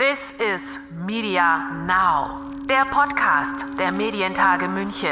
This 0.00 0.32
is 0.40 0.78
Media 1.06 1.70
Now, 1.86 2.40
der 2.66 2.86
Podcast 2.86 3.66
der 3.78 3.92
Medientage 3.92 4.66
München. 4.66 5.10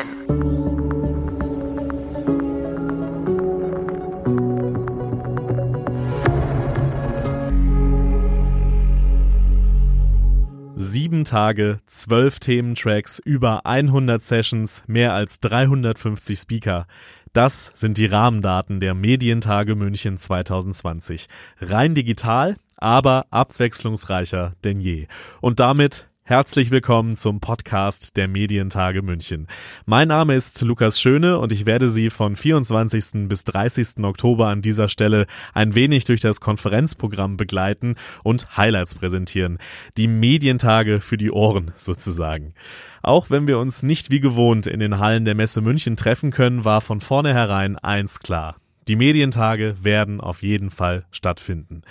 Sieben 10.74 11.27
Tage, 11.27 11.81
zwölf 11.85 12.39
Thementracks, 12.39 13.19
über 13.19 13.67
100 13.67 14.23
Sessions, 14.23 14.85
mehr 14.87 15.13
als 15.13 15.41
350 15.41 16.39
Speaker. 16.39 16.87
Das 17.34 17.73
sind 17.75 17.98
die 17.98 18.07
Rahmendaten 18.07 18.80
der 18.80 18.95
Medientage 18.95 19.75
München 19.75 20.16
2020. 20.16 21.29
Rein 21.61 21.95
digital, 21.95 22.57
aber 22.79 23.27
abwechslungsreicher 23.30 24.52
denn 24.65 24.80
je. 24.80 25.06
Und 25.41 25.60
damit 25.60 26.09
Herzlich 26.28 26.70
willkommen 26.70 27.16
zum 27.16 27.41
Podcast 27.41 28.18
der 28.18 28.28
Medientage 28.28 29.01
München. 29.01 29.46
Mein 29.87 30.09
Name 30.09 30.34
ist 30.34 30.60
Lukas 30.60 31.01
Schöne 31.01 31.38
und 31.38 31.52
ich 31.52 31.64
werde 31.64 31.88
Sie 31.88 32.10
von 32.10 32.37
24. 32.37 33.28
bis 33.30 33.45
30. 33.45 34.04
Oktober 34.04 34.48
an 34.48 34.60
dieser 34.60 34.91
Stelle 34.91 35.27
ein 35.54 35.74
wenig 35.74 36.04
durch 36.04 36.20
das 36.20 36.42
Konferenzprogramm 36.42 37.38
begleiten 37.38 37.95
und 38.24 38.59
Highlights 38.59 38.95
präsentieren. 38.95 39.56
Die 39.96 40.06
Medientage 40.06 41.01
für 41.01 41.16
die 41.16 41.30
Ohren 41.30 41.70
sozusagen. 41.76 42.52
Auch 43.01 43.30
wenn 43.30 43.48
wir 43.48 43.59
uns 43.59 43.82
nicht 43.82 44.10
wie 44.10 44.20
gewohnt 44.20 44.66
in 44.66 44.80
den 44.80 44.98
Hallen 44.98 45.24
der 45.24 45.34
Messe 45.34 45.62
München 45.62 45.96
treffen 45.96 46.30
können, 46.30 46.62
war 46.62 46.82
von 46.82 47.01
vornherein 47.01 47.79
eins 47.79 48.20
klar. 48.20 48.56
Die 48.87 48.96
Medientage 48.96 49.76
werden 49.80 50.20
auf 50.20 50.42
jeden 50.42 50.68
Fall 50.68 51.06
stattfinden. 51.10 51.84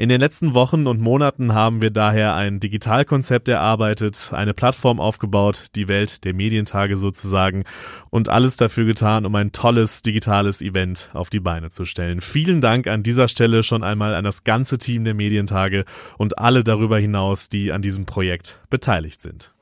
In 0.00 0.08
den 0.08 0.18
letzten 0.18 0.54
Wochen 0.54 0.86
und 0.86 0.98
Monaten 0.98 1.52
haben 1.52 1.82
wir 1.82 1.90
daher 1.90 2.34
ein 2.34 2.58
Digitalkonzept 2.58 3.48
erarbeitet, 3.48 4.30
eine 4.32 4.54
Plattform 4.54 4.98
aufgebaut, 4.98 5.66
die 5.74 5.88
Welt 5.88 6.24
der 6.24 6.32
Medientage 6.32 6.96
sozusagen 6.96 7.64
und 8.08 8.30
alles 8.30 8.56
dafür 8.56 8.86
getan, 8.86 9.26
um 9.26 9.34
ein 9.34 9.52
tolles 9.52 10.00
digitales 10.00 10.62
Event 10.62 11.10
auf 11.12 11.28
die 11.28 11.38
Beine 11.38 11.68
zu 11.68 11.84
stellen. 11.84 12.22
Vielen 12.22 12.62
Dank 12.62 12.86
an 12.86 13.02
dieser 13.02 13.28
Stelle 13.28 13.62
schon 13.62 13.82
einmal 13.82 14.14
an 14.14 14.24
das 14.24 14.42
ganze 14.42 14.78
Team 14.78 15.04
der 15.04 15.12
Medientage 15.12 15.84
und 16.16 16.38
alle 16.38 16.64
darüber 16.64 16.98
hinaus, 16.98 17.50
die 17.50 17.70
an 17.70 17.82
diesem 17.82 18.06
Projekt 18.06 18.58
beteiligt 18.70 19.20
sind. 19.20 19.52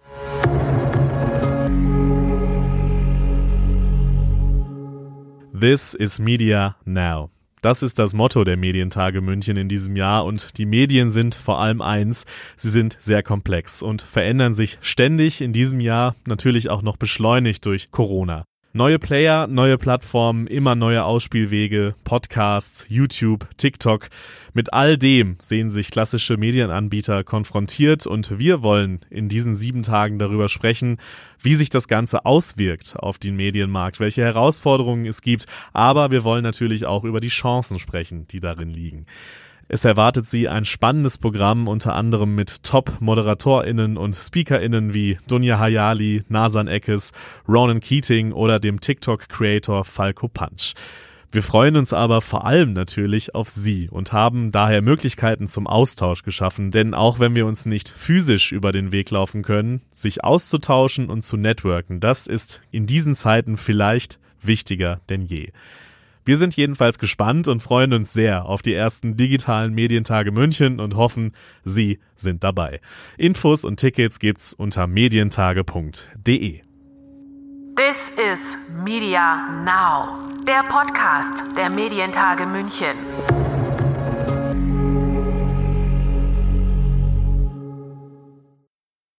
This 5.52 5.94
is 5.94 6.20
Media 6.20 6.76
Now. 6.84 7.30
Das 7.62 7.82
ist 7.82 7.98
das 7.98 8.14
Motto 8.14 8.44
der 8.44 8.56
Medientage 8.56 9.20
München 9.20 9.56
in 9.56 9.68
diesem 9.68 9.96
Jahr 9.96 10.24
und 10.24 10.58
die 10.58 10.66
Medien 10.66 11.10
sind 11.10 11.34
vor 11.34 11.58
allem 11.60 11.80
eins, 11.80 12.24
sie 12.56 12.70
sind 12.70 12.96
sehr 13.00 13.22
komplex 13.22 13.82
und 13.82 14.02
verändern 14.02 14.54
sich 14.54 14.78
ständig 14.80 15.40
in 15.40 15.52
diesem 15.52 15.80
Jahr, 15.80 16.14
natürlich 16.26 16.70
auch 16.70 16.82
noch 16.82 16.96
beschleunigt 16.96 17.64
durch 17.66 17.90
Corona. 17.90 18.47
Neue 18.74 18.98
Player, 18.98 19.46
neue 19.46 19.78
Plattformen, 19.78 20.46
immer 20.46 20.74
neue 20.74 21.02
Ausspielwege, 21.02 21.94
Podcasts, 22.04 22.84
YouTube, 22.86 23.48
TikTok. 23.56 24.10
Mit 24.52 24.74
all 24.74 24.98
dem 24.98 25.38
sehen 25.40 25.70
sich 25.70 25.90
klassische 25.90 26.36
Medienanbieter 26.36 27.24
konfrontiert 27.24 28.06
und 28.06 28.38
wir 28.38 28.62
wollen 28.62 29.00
in 29.08 29.30
diesen 29.30 29.54
sieben 29.54 29.82
Tagen 29.82 30.18
darüber 30.18 30.50
sprechen, 30.50 30.98
wie 31.40 31.54
sich 31.54 31.70
das 31.70 31.88
Ganze 31.88 32.26
auswirkt 32.26 32.94
auf 32.98 33.16
den 33.16 33.36
Medienmarkt, 33.36 34.00
welche 34.00 34.22
Herausforderungen 34.22 35.06
es 35.06 35.22
gibt, 35.22 35.46
aber 35.72 36.10
wir 36.10 36.22
wollen 36.22 36.42
natürlich 36.42 36.84
auch 36.84 37.04
über 37.04 37.20
die 37.20 37.28
Chancen 37.28 37.78
sprechen, 37.78 38.28
die 38.28 38.40
darin 38.40 38.68
liegen. 38.68 39.06
Es 39.70 39.84
erwartet 39.84 40.24
Sie 40.26 40.48
ein 40.48 40.64
spannendes 40.64 41.18
Programm, 41.18 41.68
unter 41.68 41.94
anderem 41.94 42.34
mit 42.34 42.64
Top-ModeratorInnen 42.64 43.98
und 43.98 44.14
SpeakerInnen 44.14 44.94
wie 44.94 45.18
Dunja 45.28 45.58
Hayali, 45.58 46.22
Nasan 46.28 46.68
Eckes, 46.68 47.12
Ronan 47.46 47.80
Keating 47.80 48.32
oder 48.32 48.60
dem 48.60 48.80
TikTok-Creator 48.80 49.84
Falco 49.84 50.26
Punch. 50.26 50.72
Wir 51.30 51.42
freuen 51.42 51.76
uns 51.76 51.92
aber 51.92 52.22
vor 52.22 52.46
allem 52.46 52.72
natürlich 52.72 53.34
auf 53.34 53.50
Sie 53.50 53.90
und 53.90 54.14
haben 54.14 54.52
daher 54.52 54.80
Möglichkeiten 54.80 55.46
zum 55.46 55.66
Austausch 55.66 56.22
geschaffen, 56.22 56.70
denn 56.70 56.94
auch 56.94 57.20
wenn 57.20 57.34
wir 57.34 57.44
uns 57.44 57.66
nicht 57.66 57.90
physisch 57.90 58.52
über 58.52 58.72
den 58.72 58.90
Weg 58.90 59.10
laufen 59.10 59.42
können, 59.42 59.82
sich 59.92 60.24
auszutauschen 60.24 61.10
und 61.10 61.20
zu 61.24 61.36
networken, 61.36 62.00
das 62.00 62.26
ist 62.26 62.62
in 62.70 62.86
diesen 62.86 63.14
Zeiten 63.14 63.58
vielleicht 63.58 64.18
wichtiger 64.40 64.96
denn 65.10 65.20
je. 65.20 65.50
Wir 66.28 66.36
sind 66.36 66.54
jedenfalls 66.56 66.98
gespannt 66.98 67.48
und 67.48 67.62
freuen 67.62 67.94
uns 67.94 68.12
sehr 68.12 68.44
auf 68.44 68.60
die 68.60 68.74
ersten 68.74 69.16
digitalen 69.16 69.72
Medientage 69.72 70.30
München 70.30 70.78
und 70.78 70.94
hoffen, 70.94 71.32
Sie 71.64 72.00
sind 72.16 72.44
dabei. 72.44 72.82
Infos 73.16 73.64
und 73.64 73.80
Tickets 73.80 74.18
gibt's 74.18 74.52
unter 74.52 74.86
medientage.de. 74.86 76.60
This 77.76 78.12
is 78.30 78.58
Media 78.84 79.48
Now, 79.64 80.18
der 80.46 80.64
Podcast 80.64 81.44
der 81.56 81.70
Medientage 81.70 82.44
München. 82.44 83.37